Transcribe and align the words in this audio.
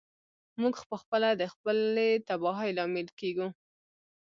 موږ 0.61 0.75
پخپله 0.91 1.29
د 1.41 1.43
خپلې 1.53 2.09
تباهۍ 2.27 2.69
لامل 2.77 3.07
کیږو. 3.19 3.47